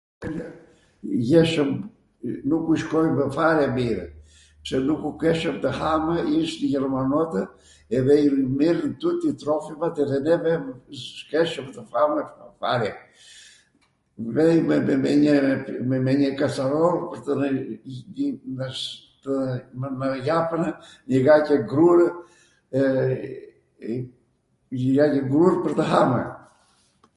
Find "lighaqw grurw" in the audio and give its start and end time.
21.09-22.07